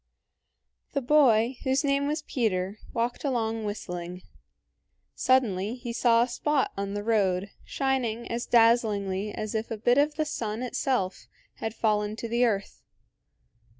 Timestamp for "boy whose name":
1.03-2.07